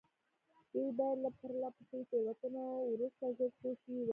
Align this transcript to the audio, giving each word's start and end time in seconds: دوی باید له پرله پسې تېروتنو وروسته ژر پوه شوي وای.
دوی 0.71 0.89
باید 0.97 1.17
له 1.23 1.29
پرله 1.39 1.69
پسې 1.75 1.99
تېروتنو 2.09 2.63
وروسته 2.93 3.23
ژر 3.37 3.51
پوه 3.59 3.73
شوي 3.81 3.99
وای. 4.05 4.09